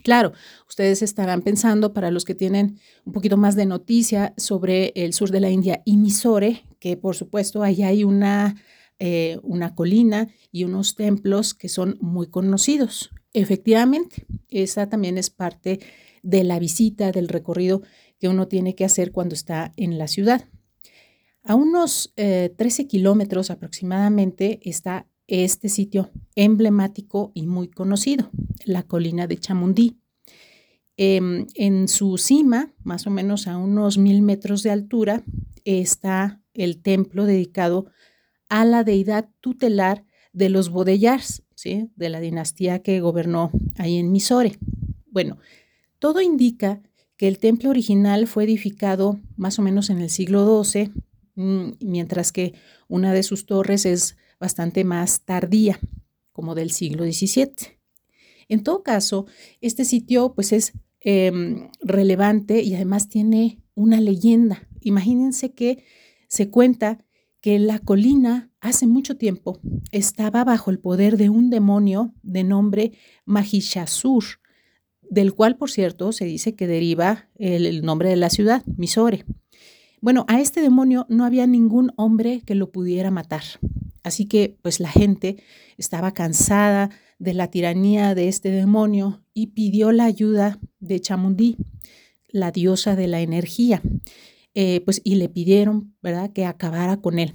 Claro, 0.05 0.31
ustedes 0.69 1.01
estarán 1.01 1.41
pensando, 1.41 1.91
para 1.91 2.11
los 2.11 2.23
que 2.23 2.33
tienen 2.33 2.79
un 3.03 3.11
poquito 3.11 3.35
más 3.35 3.57
de 3.57 3.65
noticia 3.65 4.33
sobre 4.37 4.93
el 4.95 5.11
sur 5.11 5.31
de 5.31 5.41
la 5.41 5.49
India 5.49 5.81
y 5.83 5.97
Mysore, 5.97 6.63
que 6.79 6.95
por 6.95 7.17
supuesto 7.17 7.61
ahí 7.61 7.83
hay 7.83 8.05
una, 8.05 8.55
eh, 9.05 9.37
una 9.43 9.75
colina 9.75 10.29
y 10.49 10.63
unos 10.63 10.95
templos 10.95 11.53
que 11.53 11.67
son 11.67 11.97
muy 11.99 12.27
conocidos. 12.27 13.09
Efectivamente, 13.33 14.25
esa 14.47 14.87
también 14.87 15.17
es 15.17 15.29
parte 15.29 15.81
de 16.21 16.45
la 16.45 16.57
visita, 16.57 17.11
del 17.11 17.27
recorrido 17.27 17.81
que 18.17 18.29
uno 18.29 18.47
tiene 18.47 18.75
que 18.75 18.85
hacer 18.85 19.11
cuando 19.11 19.35
está 19.35 19.73
en 19.75 19.97
la 19.97 20.07
ciudad. 20.07 20.47
A 21.43 21.55
unos 21.55 22.13
13 22.15 22.55
eh, 22.55 22.87
kilómetros 22.87 23.51
aproximadamente 23.51 24.61
está 24.63 25.05
este 25.27 25.67
sitio 25.67 26.09
emblemático 26.35 27.33
y 27.33 27.45
muy 27.45 27.67
conocido, 27.67 28.29
la 28.63 28.83
colina 28.83 29.27
de 29.27 29.37
Chamundí. 29.37 29.99
Em, 30.95 31.45
en 31.55 31.89
su 31.89 32.17
cima, 32.17 32.73
más 32.83 33.05
o 33.05 33.09
menos 33.09 33.47
a 33.47 33.57
unos 33.57 33.97
mil 33.97 34.21
metros 34.21 34.63
de 34.63 34.71
altura, 34.71 35.25
está 35.65 36.41
el 36.53 36.81
templo 36.81 37.25
dedicado 37.25 37.87
a 37.87 38.02
la 38.63 38.83
deidad 38.83 39.29
tutelar 39.41 40.05
de 40.31 40.49
los 40.49 40.69
Bodeyars, 40.69 41.43
¿sí? 41.55 41.89
de 41.95 42.09
la 42.09 42.19
dinastía 42.19 42.79
que 42.79 43.01
gobernó 43.01 43.51
ahí 43.77 43.97
en 43.97 44.11
Mysore. 44.11 44.57
Bueno, 45.07 45.37
todo 45.99 46.21
indica 46.21 46.81
que 47.17 47.27
el 47.27 47.39
templo 47.39 47.69
original 47.69 48.27
fue 48.27 48.43
edificado 48.43 49.19
más 49.37 49.57
o 49.59 49.61
menos 49.61 49.89
en 49.89 49.99
el 49.99 50.09
siglo 50.09 50.63
XII, 50.63 50.91
mm, 51.35 51.71
mientras 51.79 52.31
que 52.31 52.53
una 52.87 53.13
de 53.13 53.23
sus 53.23 53.45
torres 53.45 53.85
es 53.85 54.17
bastante 54.39 54.83
más 54.83 55.21
tardía, 55.21 55.79
como 56.31 56.55
del 56.55 56.71
siglo 56.71 57.05
XVII. 57.05 57.77
En 58.49 58.63
todo 58.63 58.83
caso, 58.83 59.25
este 59.61 59.85
sitio 59.85 60.33
pues 60.33 60.51
es 60.51 60.73
em, 61.05 61.69
relevante 61.81 62.61
y 62.61 62.75
además 62.75 63.09
tiene 63.09 63.61
una 63.75 63.99
leyenda. 63.99 64.67
Imagínense 64.81 65.53
que 65.53 65.83
se 66.27 66.49
cuenta 66.49 67.03
que 67.43 67.59
la 67.59 67.77
colina 67.77 68.49
hace 68.61 68.87
mucho 68.87 69.17
tiempo 69.17 69.59
estaba 69.91 70.45
bajo 70.45 70.71
el 70.71 70.79
poder 70.79 71.17
de 71.17 71.29
un 71.29 71.49
demonio 71.49 72.13
de 72.23 72.45
nombre 72.45 72.93
Mahishasur, 73.25 74.23
del 75.01 75.33
cual, 75.33 75.57
por 75.57 75.69
cierto, 75.69 76.13
se 76.13 76.23
dice 76.23 76.55
que 76.55 76.67
deriva 76.67 77.27
el, 77.35 77.65
el 77.65 77.81
nombre 77.81 78.07
de 78.07 78.15
la 78.15 78.29
ciudad, 78.29 78.63
Misore. 78.77 79.25
Bueno, 79.99 80.23
a 80.29 80.39
este 80.39 80.61
demonio 80.61 81.05
no 81.09 81.25
había 81.25 81.45
ningún 81.45 81.91
hombre 81.97 82.41
que 82.45 82.55
lo 82.55 82.71
pudiera 82.71 83.11
matar. 83.11 83.43
Así 84.03 84.25
que 84.25 84.57
pues 84.61 84.79
la 84.79 84.89
gente 84.89 85.35
estaba 85.77 86.13
cansada 86.13 86.91
de 87.19 87.33
la 87.33 87.51
tiranía 87.51 88.15
de 88.15 88.29
este 88.29 88.51
demonio 88.51 89.21
y 89.33 89.47
pidió 89.47 89.91
la 89.91 90.05
ayuda 90.05 90.59
de 90.79 91.01
Chamundí, 91.01 91.57
la 92.29 92.51
diosa 92.51 92.95
de 92.95 93.07
la 93.07 93.19
energía, 93.19 93.81
eh, 94.55 94.81
pues 94.81 95.01
y 95.03 95.15
le 95.15 95.29
pidieron, 95.29 95.95
¿verdad?, 96.01 96.31
que 96.31 96.45
acabara 96.45 96.97
con 96.97 97.19
él. 97.19 97.31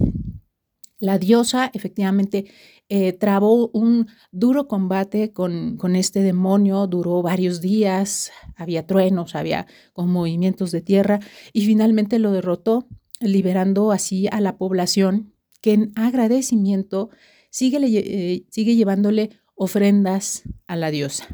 La 0.99 1.17
diosa 1.17 1.71
efectivamente 1.73 2.45
eh, 2.89 3.13
trabó 3.13 3.69
un 3.69 4.07
duro 4.31 4.67
combate 4.67 5.31
con, 5.31 5.77
con, 5.77 5.95
este 5.95 6.21
demonio, 6.21 6.87
duró 6.87 7.21
varios 7.21 7.61
días, 7.61 8.31
había 8.55 8.85
truenos, 8.85 9.35
había 9.35 9.65
con 9.93 10.09
movimientos 10.09 10.71
de 10.71 10.81
tierra 10.81 11.19
y 11.53 11.65
finalmente 11.65 12.19
lo 12.19 12.31
derrotó, 12.31 12.87
liberando 13.21 13.91
así 13.91 14.27
a 14.31 14.41
la 14.41 14.57
población 14.57 15.33
que 15.61 15.73
en 15.73 15.91
agradecimiento 15.95 17.09
sigue, 17.49 17.79
eh, 17.81 18.45
sigue 18.49 18.75
llevándole 18.75 19.29
ofrendas 19.55 20.43
a 20.67 20.75
la 20.75 20.91
diosa. 20.91 21.27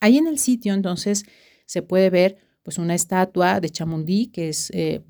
Ahí 0.00 0.18
en 0.18 0.26
el 0.26 0.38
sitio 0.38 0.72
entonces 0.74 1.24
se 1.66 1.82
puede 1.82 2.10
ver 2.10 2.38
pues 2.62 2.78
una 2.78 2.94
estatua 2.94 3.60
de 3.60 3.70
Chamundí 3.70 4.26
que 4.26 4.48
es 4.48 4.70
eh, 4.74 5.02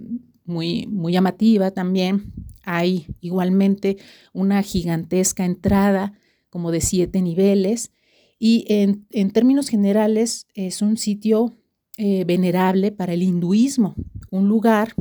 muy, 0.44 0.86
muy 0.86 1.12
llamativa 1.12 1.70
también. 1.70 2.32
Hay 2.62 3.06
igualmente 3.20 3.96
una 4.32 4.62
gigantesca 4.62 5.44
entrada 5.44 6.12
como 6.50 6.70
de 6.70 6.80
siete 6.80 7.22
niveles 7.22 7.92
y 8.38 8.64
en, 8.68 9.06
términos 9.32 9.68
generales 9.68 10.46
es 10.54 10.82
un 10.82 10.96
sitio 10.96 11.56
eh, 11.98 12.24
venerable 12.24 12.90
para 12.90 13.12
el 13.12 13.22
hinduismo, 13.22 13.94
un 14.30 14.48
lugar 14.48 14.94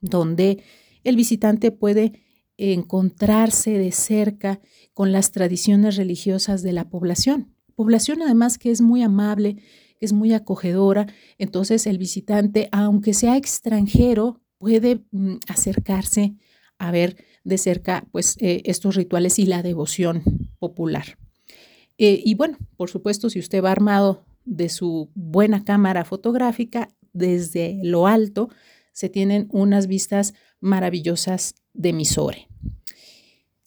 donde 0.00 0.62
el 1.04 1.16
visitante 1.16 1.70
puede 1.70 2.12
encontrarse 2.58 3.78
de 3.78 3.90
cerca 3.90 4.60
con 4.94 5.10
las 5.10 5.32
tradiciones 5.32 5.96
religiosas 5.96 6.62
de 6.62 6.72
la 6.72 6.88
población. 6.90 7.54
Población 7.74 8.22
además 8.22 8.58
que 8.58 8.70
es 8.70 8.80
muy 8.80 9.02
amable, 9.02 9.56
es 10.02 10.12
muy 10.12 10.34
acogedora, 10.34 11.06
entonces 11.38 11.86
el 11.86 11.98
visitante, 11.98 12.68
aunque 12.72 13.14
sea 13.14 13.36
extranjero, 13.36 14.40
puede 14.58 15.04
mm, 15.10 15.36
acercarse 15.48 16.34
a 16.78 16.90
ver 16.90 17.16
de 17.44 17.58
cerca 17.58 18.04
pues 18.12 18.36
eh, 18.40 18.62
estos 18.64 18.96
rituales 18.96 19.38
y 19.38 19.46
la 19.46 19.62
devoción 19.62 20.22
popular. 20.58 21.18
Eh, 21.98 22.20
y 22.24 22.34
bueno, 22.34 22.58
por 22.76 22.90
supuesto, 22.90 23.30
si 23.30 23.38
usted 23.38 23.62
va 23.62 23.70
armado 23.70 24.24
de 24.44 24.68
su 24.68 25.10
buena 25.14 25.64
cámara 25.64 26.04
fotográfica, 26.04 26.88
desde 27.12 27.78
lo 27.82 28.06
alto 28.06 28.48
se 28.92 29.08
tienen 29.08 29.48
unas 29.50 29.86
vistas 29.86 30.34
maravillosas 30.60 31.54
de 31.72 31.92
Misore. 31.92 32.48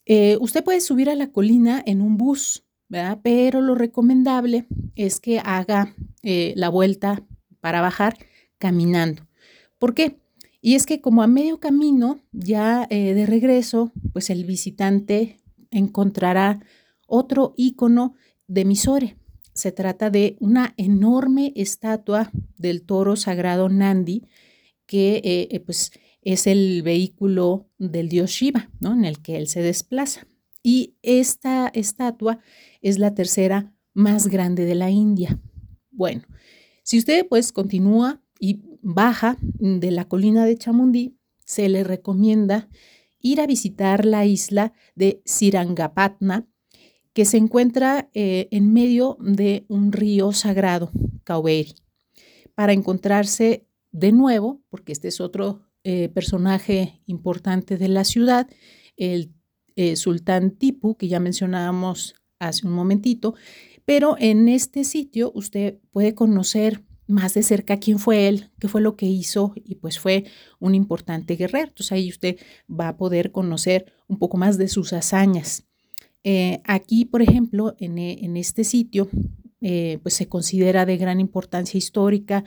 Eh, 0.04 0.36
usted 0.40 0.62
puede 0.62 0.80
subir 0.80 1.10
a 1.10 1.16
la 1.16 1.32
colina 1.32 1.82
en 1.84 2.00
un 2.00 2.16
bus, 2.16 2.64
pero 3.22 3.60
lo 3.60 3.74
recomendable 3.74 4.66
es 4.94 5.20
que 5.20 5.40
haga 5.40 5.94
eh, 6.22 6.52
la 6.56 6.68
vuelta 6.68 7.22
para 7.60 7.80
bajar 7.80 8.16
caminando. 8.58 9.26
¿Por 9.78 9.94
qué? 9.94 10.18
Y 10.60 10.74
es 10.74 10.86
que 10.86 11.00
como 11.00 11.22
a 11.22 11.26
medio 11.26 11.60
camino, 11.60 12.20
ya 12.32 12.86
eh, 12.90 13.14
de 13.14 13.26
regreso, 13.26 13.92
pues 14.12 14.30
el 14.30 14.44
visitante 14.44 15.40
encontrará 15.70 16.60
otro 17.06 17.54
icono 17.56 18.14
de 18.48 18.64
Misore. 18.64 19.16
Se 19.52 19.72
trata 19.72 20.10
de 20.10 20.36
una 20.40 20.74
enorme 20.76 21.52
estatua 21.56 22.30
del 22.58 22.82
toro 22.82 23.16
sagrado 23.16 23.68
Nandi 23.68 24.24
que 24.86 25.62
pues 25.64 25.92
es 26.22 26.46
el 26.46 26.82
vehículo 26.82 27.68
del 27.78 28.08
dios 28.08 28.30
Shiva, 28.30 28.70
¿no? 28.80 28.92
en 28.92 29.04
el 29.04 29.20
que 29.20 29.36
él 29.36 29.48
se 29.48 29.62
desplaza. 29.62 30.26
Y 30.66 30.96
esta 31.02 31.68
estatua 31.68 32.40
es 32.82 32.98
la 32.98 33.14
tercera 33.14 33.72
más 33.94 34.26
grande 34.26 34.64
de 34.64 34.74
la 34.74 34.90
India. 34.90 35.40
Bueno, 35.92 36.22
si 36.82 36.98
usted 36.98 37.24
pues 37.28 37.52
continúa 37.52 38.20
y 38.40 38.64
baja 38.82 39.36
de 39.40 39.92
la 39.92 40.08
colina 40.08 40.44
de 40.44 40.58
Chamundí, 40.58 41.20
se 41.44 41.68
le 41.68 41.84
recomienda 41.84 42.68
ir 43.20 43.40
a 43.40 43.46
visitar 43.46 44.04
la 44.04 44.26
isla 44.26 44.72
de 44.96 45.22
Sirangapatna, 45.24 46.48
que 47.12 47.26
se 47.26 47.36
encuentra 47.36 48.10
eh, 48.12 48.48
en 48.50 48.72
medio 48.72 49.18
de 49.20 49.66
un 49.68 49.92
río 49.92 50.32
sagrado, 50.32 50.90
Kaveri, 51.22 51.76
para 52.56 52.72
encontrarse 52.72 53.68
de 53.92 54.10
nuevo, 54.10 54.64
porque 54.68 54.90
este 54.90 55.06
es 55.06 55.20
otro 55.20 55.62
eh, 55.84 56.08
personaje 56.08 57.04
importante 57.06 57.78
de 57.78 57.86
la 57.86 58.02
ciudad, 58.02 58.48
el 58.96 59.35
eh, 59.76 59.94
sultán 59.96 60.52
Tipu, 60.52 60.96
que 60.96 61.06
ya 61.06 61.20
mencionábamos 61.20 62.14
hace 62.38 62.66
un 62.66 62.72
momentito, 62.72 63.34
pero 63.84 64.16
en 64.18 64.48
este 64.48 64.84
sitio 64.84 65.32
usted 65.34 65.78
puede 65.90 66.14
conocer 66.14 66.82
más 67.06 67.34
de 67.34 67.42
cerca 67.42 67.76
quién 67.76 67.98
fue 67.98 68.26
él, 68.26 68.50
qué 68.58 68.68
fue 68.68 68.80
lo 68.80 68.96
que 68.96 69.06
hizo 69.06 69.52
y 69.54 69.76
pues 69.76 69.98
fue 69.98 70.24
un 70.58 70.74
importante 70.74 71.36
guerrero. 71.36 71.68
Entonces 71.68 71.92
ahí 71.92 72.08
usted 72.08 72.36
va 72.68 72.88
a 72.88 72.96
poder 72.96 73.30
conocer 73.30 73.92
un 74.08 74.18
poco 74.18 74.38
más 74.38 74.58
de 74.58 74.68
sus 74.68 74.92
hazañas. 74.92 75.64
Eh, 76.24 76.62
aquí, 76.64 77.04
por 77.04 77.22
ejemplo, 77.22 77.76
en, 77.78 77.98
en 77.98 78.36
este 78.36 78.64
sitio, 78.64 79.08
eh, 79.60 79.98
pues 80.02 80.14
se 80.14 80.26
considera 80.26 80.84
de 80.84 80.96
gran 80.96 81.20
importancia 81.20 81.78
histórica, 81.78 82.44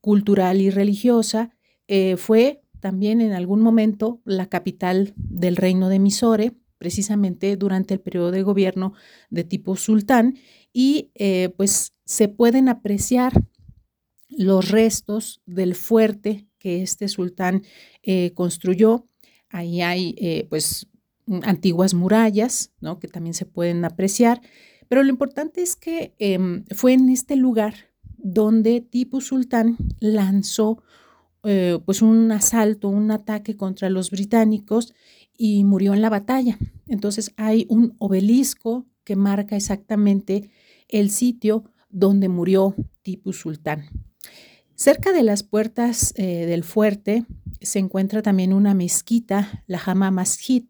cultural 0.00 0.60
y 0.60 0.70
religiosa. 0.70 1.50
Fue 2.16 2.62
también 2.80 3.20
en 3.20 3.32
algún 3.32 3.60
momento 3.60 4.20
la 4.24 4.46
capital 4.46 5.12
del 5.16 5.56
reino 5.56 5.88
de 5.88 5.98
Misore, 5.98 6.52
precisamente 6.78 7.56
durante 7.56 7.94
el 7.94 8.00
periodo 8.00 8.30
de 8.30 8.42
gobierno 8.42 8.94
de 9.30 9.44
tipo 9.44 9.76
sultán, 9.76 10.38
y 10.72 11.10
pues 11.56 11.92
se 12.04 12.28
pueden 12.28 12.68
apreciar 12.68 13.32
los 14.28 14.70
restos 14.70 15.42
del 15.46 15.74
fuerte 15.74 16.46
que 16.58 16.82
este 16.82 17.08
sultán 17.08 17.62
eh, 18.02 18.32
construyó. 18.34 19.06
Ahí 19.48 19.80
hay 19.80 20.14
eh, 20.18 20.46
pues 20.48 20.86
antiguas 21.42 21.94
murallas, 21.94 22.72
¿no? 22.80 22.98
Que 22.98 23.08
también 23.08 23.34
se 23.34 23.46
pueden 23.46 23.84
apreciar. 23.84 24.40
Pero 24.88 25.02
lo 25.02 25.10
importante 25.10 25.62
es 25.62 25.76
que 25.76 26.14
em, 26.18 26.64
fue 26.74 26.94
en 26.94 27.08
este 27.10 27.36
lugar 27.36 27.74
donde 28.16 28.80
Tipu 28.80 29.20
Sultán 29.20 29.76
lanzó 30.00 30.82
eh, 31.44 31.78
pues 31.84 32.02
un 32.02 32.32
asalto, 32.32 32.88
un 32.88 33.10
ataque 33.10 33.56
contra 33.56 33.90
los 33.90 34.10
británicos 34.10 34.94
y 35.38 35.64
murió 35.64 35.94
en 35.94 36.02
la 36.02 36.10
batalla. 36.10 36.58
Entonces 36.86 37.32
hay 37.36 37.64
un 37.70 37.94
obelisco 37.98 38.86
que 39.04 39.16
marca 39.16 39.56
exactamente 39.56 40.50
el 40.88 41.08
sitio 41.10 41.64
donde 41.88 42.28
murió 42.28 42.74
Tipu 43.00 43.32
Sultán. 43.32 43.86
Cerca 44.74 45.12
de 45.12 45.22
las 45.22 45.42
puertas 45.42 46.12
eh, 46.16 46.44
del 46.44 46.64
fuerte 46.64 47.24
se 47.60 47.78
encuentra 47.78 48.20
también 48.20 48.52
una 48.52 48.74
mezquita, 48.74 49.64
la 49.66 49.80
Hama 49.84 50.10
Masjid, 50.10 50.64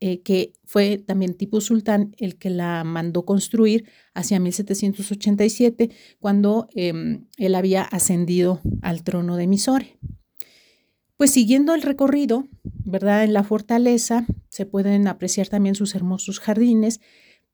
eh, 0.00 0.22
que 0.22 0.52
fue 0.64 0.98
también 0.98 1.34
Tipu 1.34 1.60
Sultán 1.60 2.14
el 2.18 2.36
que 2.36 2.50
la 2.50 2.84
mandó 2.84 3.24
construir 3.24 3.88
hacia 4.14 4.38
1787, 4.38 5.90
cuando 6.20 6.68
em, 6.74 7.26
él 7.36 7.54
había 7.56 7.82
ascendido 7.82 8.60
al 8.82 9.02
trono 9.02 9.36
de 9.36 9.48
Misore. 9.48 9.98
Pues 11.18 11.32
siguiendo 11.32 11.74
el 11.74 11.82
recorrido, 11.82 12.46
¿verdad? 12.84 13.24
En 13.24 13.32
la 13.32 13.42
fortaleza 13.42 14.24
se 14.50 14.66
pueden 14.66 15.08
apreciar 15.08 15.48
también 15.48 15.74
sus 15.74 15.96
hermosos 15.96 16.38
jardines, 16.38 17.00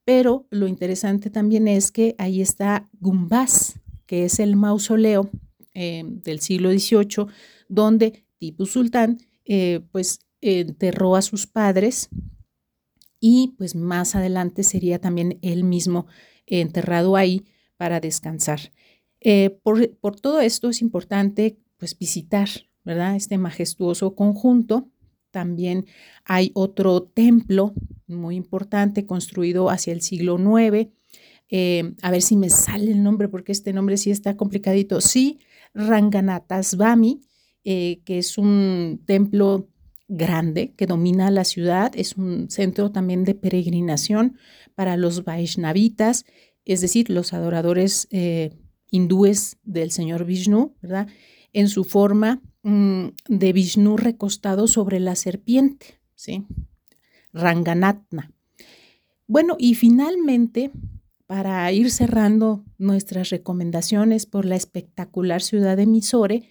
pero 0.05 0.47
lo 0.51 0.69
interesante 0.69 1.31
también 1.31 1.67
es 1.67 1.91
que 1.91 2.15
ahí 2.19 2.43
está 2.43 2.91
Gumbaz, 3.01 3.81
que 4.05 4.27
es 4.27 4.39
el 4.39 4.55
mausoleo 4.57 5.31
eh, 5.73 6.03
del 6.05 6.41
siglo 6.41 6.71
XVIII, 6.71 7.27
donde 7.71 8.27
Tipu 8.37 8.67
Sultán 8.67 9.17
eh, 9.47 9.81
pues 9.93 10.19
enterró 10.43 11.17
a 11.17 11.23
sus 11.23 11.47
padres 11.47 12.11
y 13.19 13.55
pues 13.57 13.75
más 13.75 14.15
adelante 14.15 14.63
sería 14.63 15.01
también 15.01 15.39
él 15.41 15.65
mismo 15.65 16.07
enterrado 16.45 17.17
ahí 17.17 17.47
para 17.79 17.99
descansar. 17.99 18.61
Eh, 19.21 19.59
por, 19.63 19.97
por, 20.01 20.21
todo 20.21 20.43
esto 20.43 20.69
es 20.69 20.83
importante 20.83 21.57
pues 21.79 21.99
visitar, 21.99 22.51
¿verdad? 22.85 23.17
Este 23.17 23.39
majestuoso 23.39 24.15
conjunto. 24.15 24.89
También 25.31 25.87
hay 26.25 26.53
otro 26.55 27.03
templo 27.03 27.75
muy 28.07 28.37
importante 28.37 29.07
construido 29.07 29.71
hacia 29.71 29.93
el 29.93 30.01
siglo 30.01 30.39
IX. 30.39 30.91
a 32.03 32.11
ver 32.11 32.23
si 32.23 32.37
me 32.37 32.51
sale 32.51 32.93
el 32.93 33.03
nombre 33.03 33.29
porque 33.29 33.53
este 33.53 33.73
nombre 33.73 33.97
sí 33.97 34.11
está 34.11 34.37
complicadito. 34.37 35.01
Sí, 35.01 35.41
Ranganathasvami, 35.75 37.23
eh, 37.65 38.01
que 38.05 38.19
es 38.19 38.39
un 38.39 39.03
templo 39.07 39.69
grande 40.09 40.73
que 40.77 40.87
domina 40.87 41.31
la 41.31 41.45
ciudad, 41.45 41.93
es 41.97 42.17
un 42.17 42.51
centro 42.51 42.93
también 42.93 43.25
de 43.25 43.35
peregrinación 43.35 44.37
para 44.75 44.97
los 44.97 45.25
Vaishnavitas, 45.25 46.25
es 46.65 46.81
decir, 46.81 47.11
los 47.11 47.33
adoradores 47.33 48.07
eh, 48.11 48.51
hindúes 48.91 49.59
del 49.65 49.91
señor 49.91 50.25
Vishnu, 50.25 50.75
¿verdad? 50.81 51.09
En 51.53 51.69
su 51.69 51.85
forma 51.85 52.41
de 52.65 53.53
Vishnu 53.53 53.99
recostado 53.99 54.67
sobre 54.67 54.99
la 54.99 55.17
serpiente, 55.17 56.01
¿sí? 56.15 56.47
Ranganatna. 57.33 58.33
Bueno, 59.27 59.57
y 59.59 59.75
finalmente 59.75 60.71
para 61.27 61.71
ir 61.73 61.91
cerrando 61.91 62.65
nuestras 62.79 63.31
recomendaciones 63.31 64.27
por 64.27 64.45
la 64.45 64.57
espectacular 64.57 65.43
ciudad 65.43 65.77
de 65.77 65.87
Misore, 65.87 66.49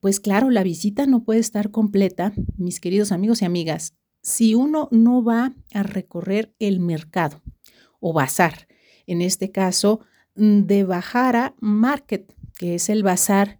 pues 0.00 0.20
claro, 0.20 0.50
la 0.50 0.62
visita 0.62 1.06
no 1.06 1.24
puede 1.24 1.40
estar 1.40 1.70
completa, 1.70 2.32
mis 2.56 2.80
queridos 2.80 3.12
amigos 3.12 3.42
y 3.42 3.44
amigas, 3.44 3.94
si 4.22 4.54
uno 4.54 4.88
no 4.90 5.22
va 5.22 5.54
a 5.72 5.82
recorrer 5.82 6.54
el 6.58 6.80
mercado 6.80 7.42
o 8.00 8.12
bazar, 8.12 8.68
en 9.06 9.22
este 9.22 9.50
caso 9.50 10.00
mm, 10.34 10.62
de 10.62 10.84
Bajara 10.84 11.54
Market, 11.60 12.34
que 12.58 12.76
es 12.76 12.88
el 12.88 13.02
bazar 13.02 13.56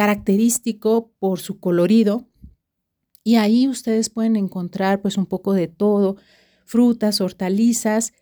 característico 0.00 1.12
por 1.18 1.40
su 1.40 1.60
colorido. 1.60 2.26
Y 3.22 3.34
ahí 3.34 3.68
ustedes 3.68 4.08
pueden 4.08 4.34
encontrar 4.36 5.02
pues 5.02 5.18
un 5.18 5.26
poco 5.26 5.52
de 5.52 5.68
todo, 5.68 6.16
frutas, 6.64 7.20
hortalizas, 7.20 8.14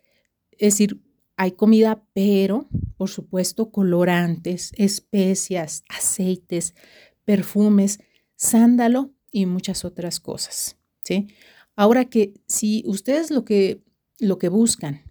es 0.51 0.73
decir, 0.73 1.01
hay 1.37 1.53
comida, 1.53 2.03
pero 2.11 2.67
por 2.97 3.07
supuesto 3.07 3.71
colorantes, 3.71 4.73
especias, 4.75 5.85
aceites, 5.87 6.75
perfumes, 7.23 8.01
sándalo 8.35 9.13
y 9.31 9.45
muchas 9.45 9.85
otras 9.85 10.19
cosas. 10.19 10.75
¿sí? 11.05 11.27
Ahora 11.77 12.03
que 12.03 12.33
si 12.45 12.83
ustedes 12.87 13.31
lo 13.31 13.45
que, 13.45 13.85
lo 14.19 14.37
que 14.37 14.49
buscan 14.49 15.03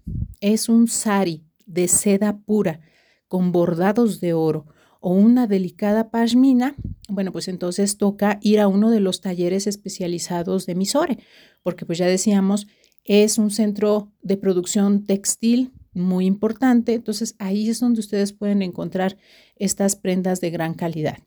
es 0.42 0.68
un 0.68 0.87
sari 0.87 1.46
de 1.64 1.88
seda 1.88 2.40
pura 2.40 2.83
con 3.26 3.52
bordados 3.52 4.20
de 4.20 4.35
oro 4.35 4.66
o 5.00 5.12
una 5.12 5.46
delicada 5.46 6.11
pashmina, 6.11 6.74
bueno, 7.08 7.32
pues 7.32 7.48
entonces 7.48 7.96
toca 7.96 8.38
ir 8.42 8.61
a 8.61 8.68
uno 8.68 8.90
de 8.90 9.00
los 9.00 9.20
talleres 9.20 9.66
especializados 9.66 10.66
de 10.66 10.74
Misore, 10.74 11.18
porque 11.62 11.87
pues 11.87 11.98
ya 11.98 12.06
decíamos, 12.06 12.66
es 13.04 13.38
un 13.38 13.50
centro 13.50 14.12
de 14.22 14.37
producción 14.37 15.04
textil 15.04 15.72
muy 15.94 16.26
importante. 16.26 16.94
Entonces 16.94 17.34
ahí 17.38 17.68
es 17.68 17.80
donde 17.80 18.00
ustedes 18.00 18.32
pueden 18.32 18.62
encontrar 18.62 19.16
estas 19.56 19.96
prendas 19.96 20.40
de 20.40 20.50
gran 20.50 20.74
calidad. 20.74 21.18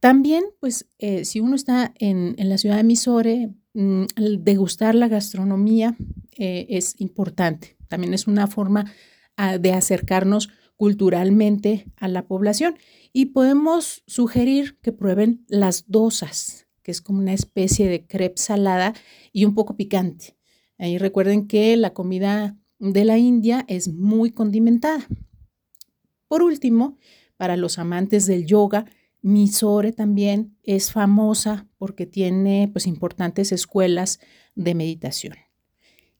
También, 0.00 0.44
pues, 0.60 0.88
eh, 0.98 1.26
si 1.26 1.40
uno 1.40 1.54
está 1.54 1.92
en, 1.98 2.34
la 2.38 2.56
ciudad 2.56 2.76
de 2.76 2.84
Misore, 2.84 3.50
mm, 3.74 4.04
degustar 4.38 4.94
la 4.94 5.08
gastronomía 5.08 5.94
eh, 6.38 6.66
es 6.70 6.98
importante. 7.00 7.76
También 7.88 8.14
es 8.14 8.26
una 8.26 8.46
forma 8.46 8.90
ah, 9.36 9.58
de 9.58 9.74
acercarnos 9.74 10.48
culturalmente 10.80 11.92
a 11.96 12.08
la 12.08 12.26
población. 12.26 12.74
Y 13.12 13.26
podemos 13.26 14.02
sugerir 14.06 14.78
que 14.80 14.92
prueben 14.92 15.44
las 15.46 15.84
dosas, 15.88 16.68
que 16.82 16.90
es 16.90 17.02
como 17.02 17.18
una 17.18 17.34
especie 17.34 17.86
de 17.86 18.06
crepe 18.06 18.40
salada 18.40 18.94
y 19.30 19.44
un 19.44 19.54
poco 19.54 19.76
picante. 19.76 20.38
Ahí 20.78 20.96
recuerden 20.96 21.46
que 21.46 21.76
la 21.76 21.92
comida 21.92 22.56
de 22.78 23.04
la 23.04 23.18
India 23.18 23.66
es 23.68 23.92
muy 23.92 24.30
condimentada. 24.30 25.06
Por 26.28 26.42
último, 26.42 26.96
para 27.36 27.58
los 27.58 27.78
amantes 27.78 28.24
del 28.24 28.46
yoga, 28.46 28.86
Mysore 29.20 29.92
también 29.92 30.56
es 30.62 30.92
famosa 30.92 31.68
porque 31.76 32.06
tiene 32.06 32.70
pues 32.72 32.86
importantes 32.86 33.52
escuelas 33.52 34.18
de 34.54 34.74
meditación. 34.74 35.34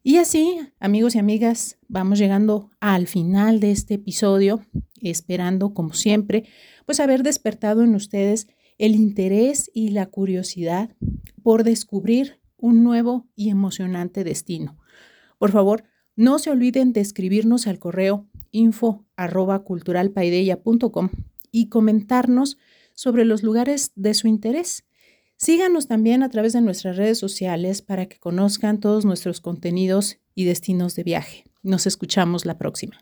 Y 0.02 0.16
así, 0.16 0.58
amigos 0.78 1.14
y 1.14 1.18
amigas, 1.18 1.76
vamos 1.86 2.18
llegando 2.18 2.70
al 2.80 3.06
final 3.06 3.60
de 3.60 3.70
este 3.70 3.94
episodio, 3.94 4.64
esperando 5.02 5.74
como 5.74 5.92
siempre, 5.92 6.44
pues 6.86 7.00
haber 7.00 7.22
despertado 7.22 7.82
en 7.82 7.94
ustedes 7.94 8.48
el 8.78 8.94
interés 8.94 9.70
y 9.74 9.90
la 9.90 10.06
curiosidad 10.06 10.96
por 11.42 11.64
descubrir 11.64 12.40
un 12.56 12.82
nuevo 12.82 13.28
y 13.36 13.50
emocionante 13.50 14.24
destino. 14.24 14.78
Por 15.36 15.50
favor, 15.52 15.84
no 16.16 16.38
se 16.38 16.50
olviden 16.50 16.94
de 16.94 17.02
escribirnos 17.02 17.66
al 17.66 17.78
correo 17.78 18.26
info 18.52 19.04
y 21.52 21.68
comentarnos 21.68 22.56
sobre 22.94 23.26
los 23.26 23.42
lugares 23.42 23.92
de 23.96 24.14
su 24.14 24.28
interés. 24.28 24.84
Síganos 25.42 25.88
también 25.88 26.22
a 26.22 26.28
través 26.28 26.52
de 26.52 26.60
nuestras 26.60 26.98
redes 26.98 27.18
sociales 27.18 27.80
para 27.80 28.04
que 28.04 28.18
conozcan 28.18 28.78
todos 28.78 29.06
nuestros 29.06 29.40
contenidos 29.40 30.18
y 30.34 30.44
destinos 30.44 30.94
de 30.96 31.02
viaje. 31.02 31.44
Nos 31.62 31.86
escuchamos 31.86 32.44
la 32.44 32.58
próxima. 32.58 32.98